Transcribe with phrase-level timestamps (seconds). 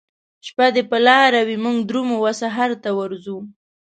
[0.47, 3.37] شپه دي په لاره وي موږ درومو وسحرته ورځو